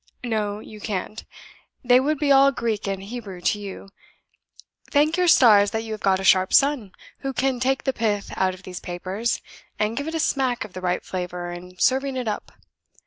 [0.23, 1.23] "No, you can't.
[1.83, 3.89] They would be all Greek and Hebrew to you.
[4.89, 8.33] Thank your stars that you have got a sharp son, who can take the pith
[8.35, 9.43] out of these papers,
[9.77, 12.51] and give it a smack of the right flavor in serving it up.